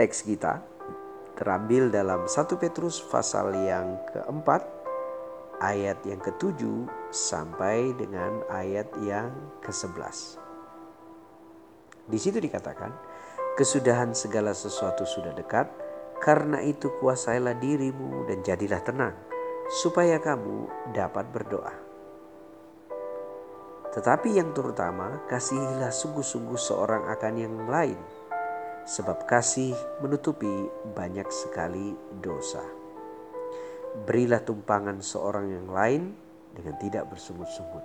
[0.00, 0.64] Teks kita
[1.36, 4.64] terambil dalam 1 Petrus pasal yang keempat
[5.60, 9.28] ayat yang ketujuh sampai dengan ayat yang
[9.60, 10.40] ke-11.
[12.08, 12.96] Di situ dikatakan,
[13.60, 15.68] kesudahan segala sesuatu sudah dekat,
[16.16, 19.12] karena itu kuasailah dirimu dan jadilah tenang,
[19.84, 20.64] supaya kamu
[20.96, 21.76] dapat berdoa.
[23.92, 28.00] Tetapi yang terutama, kasihilah sungguh-sungguh seorang akan yang lain,
[28.84, 30.50] sebab kasih menutupi
[30.96, 32.62] banyak sekali dosa.
[34.06, 36.02] Berilah tumpangan seorang yang lain
[36.54, 37.82] dengan tidak bersungut-sungut.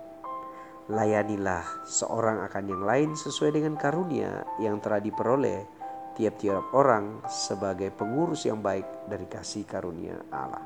[0.86, 5.66] Layanilah seorang akan yang lain sesuai dengan karunia yang telah diperoleh
[6.14, 10.62] tiap-tiap orang sebagai pengurus yang baik dari kasih karunia Allah.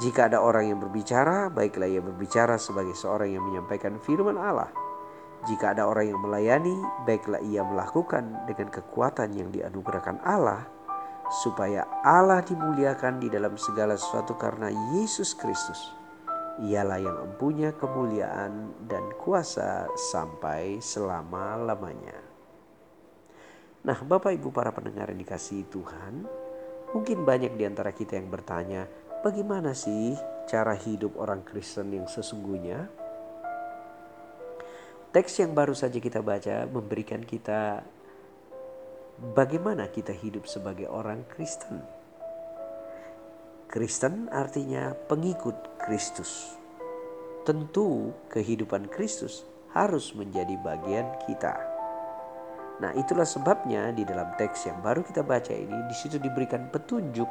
[0.00, 4.93] Jika ada orang yang berbicara, baiklah ia berbicara sebagai seorang yang menyampaikan firman Allah
[5.44, 6.72] jika ada orang yang melayani,
[7.04, 10.64] baiklah ia melakukan dengan kekuatan yang dianugerahkan Allah,
[11.44, 15.92] supaya Allah dimuliakan di dalam segala sesuatu karena Yesus Kristus.
[16.64, 22.16] Ialah yang mempunyai kemuliaan dan kuasa sampai selama-lamanya.
[23.84, 26.24] Nah, Bapak Ibu para pendengar yang dikasihi Tuhan,
[26.96, 28.88] mungkin banyak di antara kita yang bertanya,
[29.20, 30.16] bagaimana sih
[30.48, 33.03] cara hidup orang Kristen yang sesungguhnya?
[35.14, 37.86] Teks yang baru saja kita baca memberikan kita
[39.30, 41.78] bagaimana kita hidup sebagai orang Kristen.
[43.70, 46.58] Kristen artinya pengikut Kristus.
[47.46, 51.62] Tentu kehidupan Kristus harus menjadi bagian kita.
[52.82, 57.30] Nah, itulah sebabnya di dalam teks yang baru kita baca ini di situ diberikan petunjuk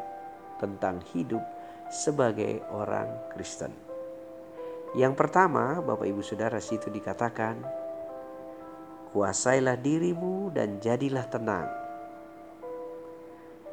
[0.56, 1.44] tentang hidup
[1.92, 3.93] sebagai orang Kristen.
[4.94, 7.58] Yang pertama, Bapak Ibu Saudara situ dikatakan,
[9.10, 11.66] kuasailah dirimu dan jadilah tenang.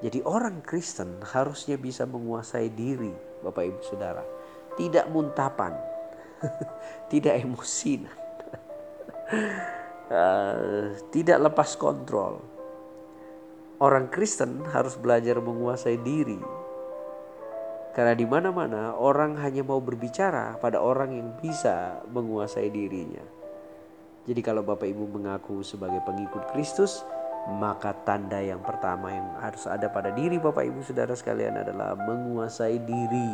[0.01, 3.13] Jadi orang Kristen harusnya bisa menguasai diri,
[3.45, 4.25] Bapak Ibu Saudara.
[4.81, 5.77] Tidak muntapan,
[7.13, 8.01] tidak emosi,
[10.09, 12.41] uh, tidak lepas kontrol.
[13.77, 16.41] Orang Kristen harus belajar menguasai diri,
[17.91, 23.23] karena di mana-mana orang hanya mau berbicara pada orang yang bisa menguasai dirinya.
[24.31, 27.03] Jadi kalau Bapak Ibu mengaku sebagai pengikut Kristus,
[27.51, 32.79] maka tanda yang pertama yang harus ada pada diri Bapak Ibu Saudara sekalian adalah menguasai
[32.79, 33.33] diri.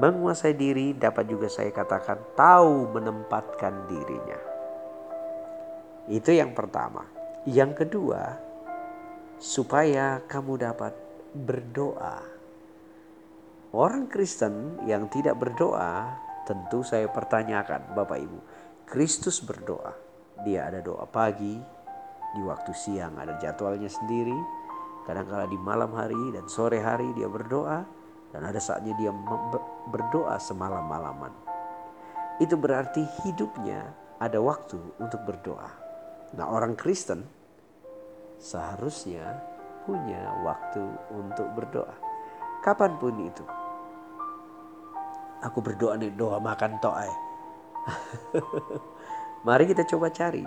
[0.00, 4.40] Menguasai diri dapat juga saya katakan tahu menempatkan dirinya.
[6.06, 7.04] Itu yang pertama.
[7.44, 8.38] Yang kedua,
[9.42, 12.22] supaya kamu dapat berdoa.
[13.70, 18.38] Orang Kristen yang tidak berdoa, tentu saya pertanyakan, Bapak Ibu.
[18.90, 19.94] Kristus berdoa.
[20.42, 21.54] Dia ada doa pagi,
[22.30, 24.34] di waktu siang ada jadwalnya sendiri.
[25.06, 27.86] Kadang-kala di malam hari dan sore hari dia berdoa.
[28.30, 29.10] Dan ada saatnya dia
[29.90, 31.34] berdoa semalam-malaman.
[32.38, 33.90] Itu berarti hidupnya
[34.22, 35.70] ada waktu untuk berdoa.
[36.38, 37.26] Nah orang Kristen
[38.38, 39.42] seharusnya
[39.84, 40.82] punya waktu
[41.12, 41.94] untuk berdoa.
[42.60, 43.44] Kapan pun itu.
[45.40, 47.12] Aku berdoa nih doa makan to'ai.
[49.48, 50.44] Mari kita coba cari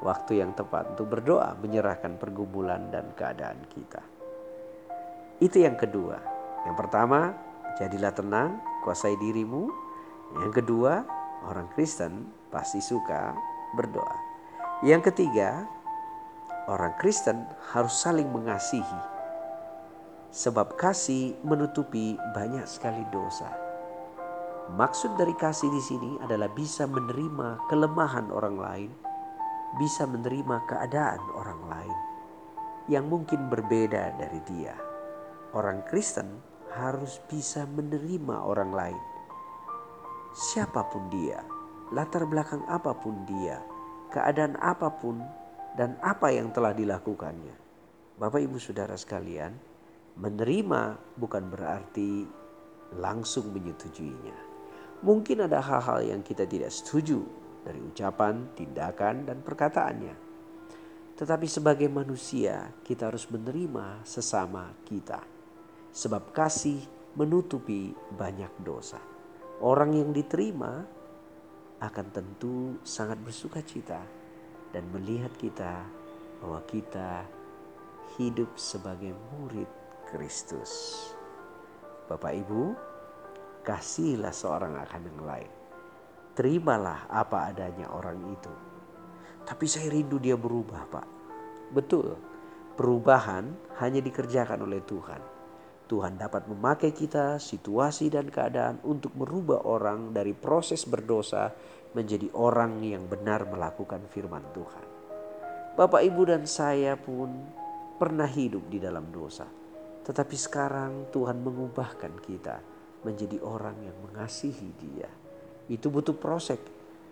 [0.00, 4.00] waktu yang tepat untuk berdoa menyerahkan pergumulan dan keadaan kita.
[5.40, 6.16] Itu yang kedua.
[6.64, 7.36] Yang pertama,
[7.76, 9.68] jadilah tenang, kuasai dirimu.
[10.40, 11.04] Yang kedua,
[11.48, 13.36] orang Kristen pasti suka
[13.76, 14.16] berdoa.
[14.80, 15.68] Yang ketiga,
[16.70, 19.00] orang Kristen harus saling mengasihi.
[20.30, 23.50] Sebab kasih menutupi banyak sekali dosa.
[24.70, 28.90] Maksud dari kasih di sini adalah bisa menerima kelemahan orang lain,
[29.82, 31.98] bisa menerima keadaan orang lain
[32.86, 34.78] yang mungkin berbeda dari dia.
[35.50, 36.38] Orang Kristen
[36.70, 39.02] harus bisa menerima orang lain.
[40.30, 41.42] Siapa pun dia,
[41.90, 43.58] latar belakang apa pun dia,
[44.14, 45.18] keadaan apa pun
[45.74, 47.56] dan apa yang telah dilakukannya.
[48.20, 49.54] Bapak Ibu Saudara sekalian,
[50.18, 52.26] menerima bukan berarti
[52.98, 54.50] langsung menyetujuinya.
[55.00, 57.24] Mungkin ada hal-hal yang kita tidak setuju
[57.64, 60.16] dari ucapan, tindakan, dan perkataannya.
[61.16, 65.20] Tetapi sebagai manusia, kita harus menerima sesama kita,
[65.92, 66.80] sebab kasih
[67.16, 69.00] menutupi banyak dosa.
[69.60, 70.84] Orang yang diterima
[71.80, 74.19] akan tentu sangat bersuka cita
[74.70, 75.82] dan melihat kita
[76.40, 77.26] bahwa kita
[78.18, 79.68] hidup sebagai murid
[80.10, 80.98] Kristus.
[82.10, 82.74] Bapak Ibu,
[83.62, 85.52] kasihilah seorang akan yang lain.
[86.34, 88.54] Terimalah apa adanya orang itu.
[89.46, 91.06] Tapi saya rindu dia berubah, Pak.
[91.70, 92.18] Betul,
[92.74, 95.39] perubahan hanya dikerjakan oleh Tuhan.
[95.90, 101.50] Tuhan dapat memakai kita, situasi dan keadaan untuk merubah orang dari proses berdosa
[101.98, 104.86] menjadi orang yang benar melakukan firman Tuhan.
[105.74, 107.34] Bapak, ibu, dan saya pun
[107.98, 109.50] pernah hidup di dalam dosa,
[110.06, 112.62] tetapi sekarang Tuhan mengubahkan kita
[113.02, 115.10] menjadi orang yang mengasihi Dia.
[115.66, 116.62] Itu butuh proses,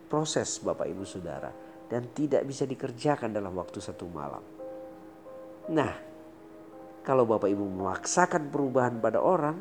[0.06, 1.50] proses, Bapak, ibu, saudara,
[1.90, 4.44] dan tidak bisa dikerjakan dalam waktu satu malam.
[5.74, 6.07] Nah,
[7.08, 9.56] kalau Bapak Ibu memaksakan perubahan pada orang,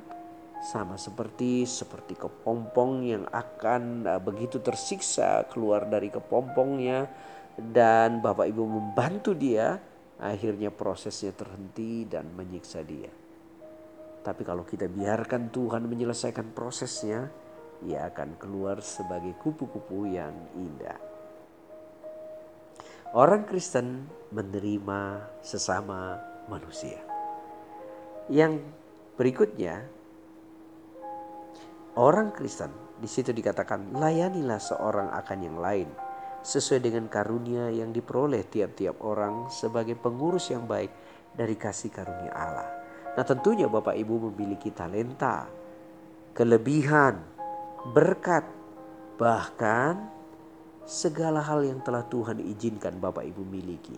[0.60, 7.08] sama seperti seperti kepompong yang akan uh, begitu tersiksa keluar dari kepompongnya
[7.56, 9.80] dan Bapak Ibu membantu dia,
[10.20, 13.08] akhirnya prosesnya terhenti dan menyiksa dia.
[14.28, 17.32] Tapi kalau kita biarkan Tuhan menyelesaikan prosesnya,
[17.88, 21.00] ia akan keluar sebagai kupu-kupu yang indah.
[23.16, 24.04] Orang Kristen
[24.36, 26.20] menerima sesama
[26.52, 27.17] manusia.
[28.28, 28.60] Yang
[29.16, 29.88] berikutnya,
[31.96, 32.70] orang Kristen
[33.00, 35.88] di situ dikatakan layanilah seorang akan yang lain
[36.44, 40.92] sesuai dengan karunia yang diperoleh tiap-tiap orang sebagai pengurus yang baik
[41.32, 42.70] dari kasih karunia Allah.
[43.16, 45.48] Nah, tentunya Bapak Ibu memiliki talenta,
[46.36, 47.18] kelebihan,
[47.96, 48.44] berkat,
[49.16, 50.08] bahkan
[50.88, 53.98] segala hal yang telah Tuhan izinkan Bapak Ibu miliki.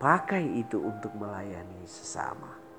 [0.00, 2.69] Pakai itu untuk melayani sesama.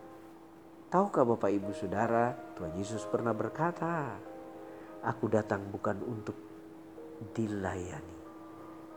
[0.92, 4.12] Tahukah Bapak Ibu Saudara, Tuhan Yesus pernah berkata,
[5.08, 6.36] Aku datang bukan untuk
[7.32, 8.20] dilayani,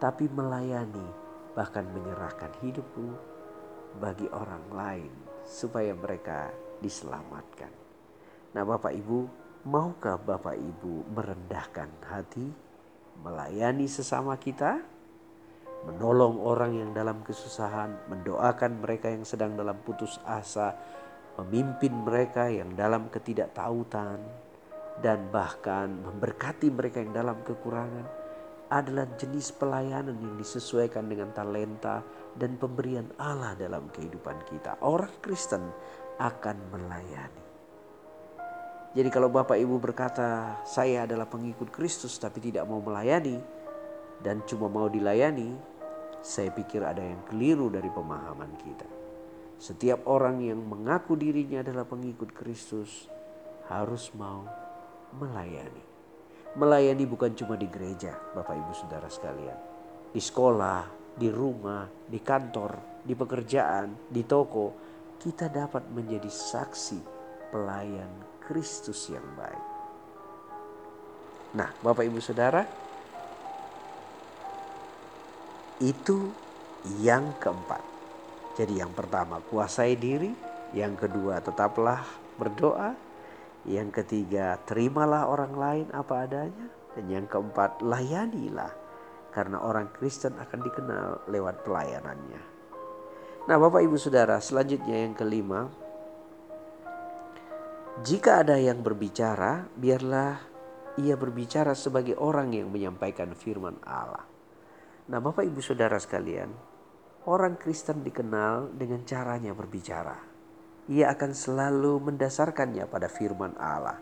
[0.02, 1.06] tapi melayani
[1.54, 3.14] bahkan menyerahkan hidupku
[4.02, 5.12] bagi orang lain
[5.46, 6.50] supaya mereka
[6.82, 7.70] diselamatkan.
[8.58, 9.18] Nah Bapak Ibu,
[9.70, 12.50] maukah Bapak Ibu merendahkan hati,
[13.22, 14.82] melayani sesama kita,
[15.86, 20.74] menolong orang yang dalam kesusahan, mendoakan mereka yang sedang dalam putus asa,
[21.40, 24.22] memimpin mereka yang dalam ketidaktautan,
[25.02, 28.06] dan bahkan memberkati mereka yang dalam kekurangan
[28.70, 32.02] adalah jenis pelayanan yang disesuaikan dengan talenta
[32.34, 34.78] dan pemberian Allah dalam kehidupan kita.
[34.82, 35.62] Orang Kristen
[36.18, 37.42] akan melayani.
[38.94, 43.42] Jadi kalau Bapak Ibu berkata, saya adalah pengikut Kristus tapi tidak mau melayani
[44.22, 45.50] dan cuma mau dilayani,
[46.22, 49.03] saya pikir ada yang keliru dari pemahaman kita.
[49.58, 53.06] Setiap orang yang mengaku dirinya adalah pengikut Kristus
[53.70, 54.44] harus mau
[55.16, 55.84] melayani.
[56.54, 59.58] Melayani bukan cuma di gereja, Bapak Ibu Saudara sekalian.
[60.14, 60.86] Di sekolah,
[61.18, 64.74] di rumah, di kantor, di pekerjaan, di toko,
[65.18, 66.98] kita dapat menjadi saksi
[67.50, 68.10] pelayan
[68.42, 69.64] Kristus yang baik.
[71.54, 72.62] Nah, Bapak Ibu Saudara,
[75.78, 76.30] itu
[76.98, 77.93] yang keempat.
[78.54, 80.30] Jadi yang pertama kuasai diri,
[80.70, 82.06] yang kedua tetaplah
[82.38, 82.94] berdoa,
[83.66, 88.70] yang ketiga terimalah orang lain apa adanya, dan yang keempat layanilah.
[89.34, 92.42] Karena orang Kristen akan dikenal lewat pelayanannya.
[93.50, 95.66] Nah, Bapak Ibu Saudara, selanjutnya yang kelima,
[98.06, 100.38] jika ada yang berbicara, biarlah
[101.02, 104.22] ia berbicara sebagai orang yang menyampaikan firman Allah.
[105.10, 106.54] Nah, Bapak Ibu Saudara sekalian,
[107.24, 110.12] Orang Kristen dikenal dengan caranya berbicara.
[110.92, 113.96] Ia akan selalu mendasarkannya pada firman Allah.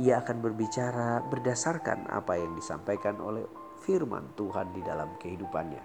[0.00, 3.44] Ia akan berbicara berdasarkan apa yang disampaikan oleh
[3.84, 5.84] firman Tuhan di dalam kehidupannya.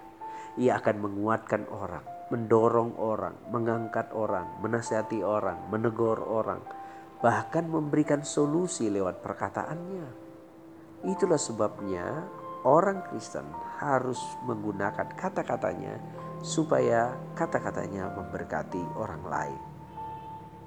[0.56, 6.64] Ia akan menguatkan orang, mendorong orang, mengangkat orang, menasihati orang, menegur orang,
[7.20, 10.08] bahkan memberikan solusi lewat perkataannya.
[11.12, 12.24] Itulah sebabnya
[12.64, 13.44] orang Kristen
[13.78, 14.18] harus
[14.48, 16.00] menggunakan kata-katanya
[16.44, 19.62] supaya kata-katanya memberkati orang lain.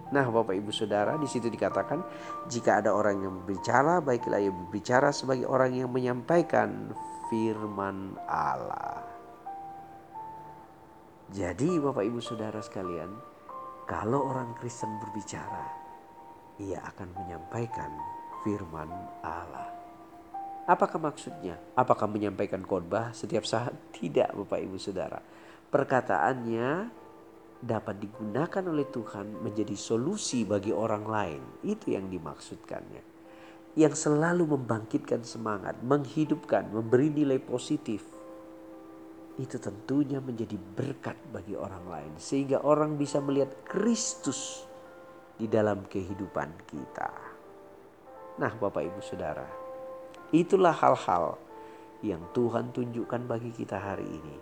[0.07, 1.99] Nah, Bapak Ibu Saudara, di situ dikatakan
[2.47, 6.95] jika ada orang yang berbicara, baiklah ia berbicara sebagai orang yang menyampaikan
[7.27, 9.03] firman Allah.
[11.27, 13.11] Jadi, Bapak Ibu Saudara sekalian,
[13.83, 15.67] kalau orang Kristen berbicara,
[16.55, 17.91] ia akan menyampaikan
[18.47, 18.87] firman
[19.27, 19.76] Allah.
[20.67, 21.55] Apakah maksudnya?
[21.79, 23.71] Apakah menyampaikan khotbah setiap saat?
[23.95, 25.19] Tidak, Bapak Ibu Saudara
[25.67, 26.69] perkataannya
[27.57, 31.41] dapat digunakan oleh Tuhan menjadi solusi bagi orang lain.
[31.65, 33.17] Itu yang dimaksudkannya.
[33.77, 38.01] Yang selalu membangkitkan semangat, menghidupkan, memberi nilai positif.
[39.37, 42.13] Itu tentunya menjadi berkat bagi orang lain.
[42.17, 44.65] Sehingga orang bisa melihat Kristus
[45.37, 47.09] di dalam kehidupan kita.
[48.41, 49.45] Nah Bapak Ibu Saudara,
[50.35, 51.39] itulah hal-hal
[52.03, 54.35] yang Tuhan tunjukkan bagi kita hari ini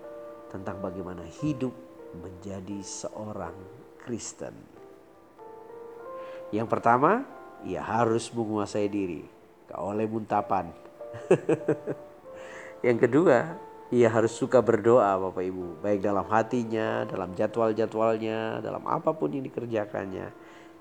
[0.50, 1.72] tentang bagaimana hidup
[2.18, 3.54] menjadi seorang
[4.02, 4.56] Kristen.
[6.50, 7.26] Yang pertama,
[7.66, 9.26] ia harus menguasai diri,
[9.70, 10.74] gak oleh muntapan.
[12.88, 13.58] yang kedua,
[13.94, 19.46] ia harus suka berdoa Bapak Ibu, baik dalam hatinya, dalam jadwal-jadwalnya, dalam apa pun yang
[19.46, 20.34] dikerjakannya.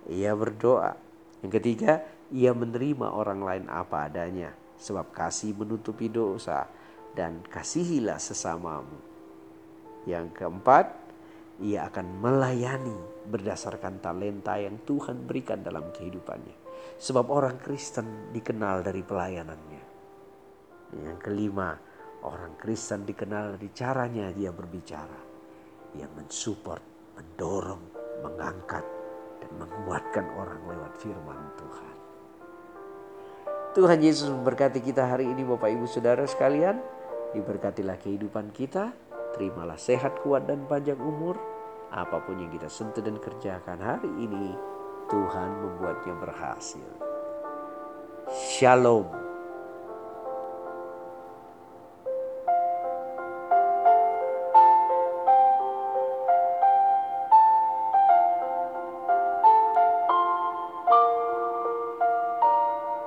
[0.08, 0.96] Ia berdoa.
[1.44, 6.68] Yang ketiga, ia menerima orang lain apa adanya sebab kasih menutupi dosa
[7.16, 9.00] dan kasihilah sesamamu.
[10.04, 10.86] Yang keempat,
[11.64, 16.60] ia akan melayani berdasarkan talenta yang Tuhan berikan dalam kehidupannya.
[17.00, 19.82] Sebab orang Kristen dikenal dari pelayanannya.
[21.00, 21.72] Yang kelima,
[22.28, 25.20] orang Kristen dikenal dari caranya dia berbicara.
[25.96, 27.84] Dia mensupport, mendorong,
[28.20, 28.84] mengangkat,
[29.40, 31.93] dan menguatkan orang lewat firman Tuhan.
[33.74, 36.78] Tuhan Yesus memberkati kita hari ini Bapak Ibu Saudara sekalian.
[37.34, 38.94] Diberkatilah kehidupan kita.
[39.34, 41.34] Terimalah sehat, kuat, dan panjang umur.
[41.90, 44.54] Apa pun yang kita sentuh dan kerjakan hari ini,
[45.10, 46.86] Tuhan membuatnya berhasil.
[48.30, 49.23] Shalom.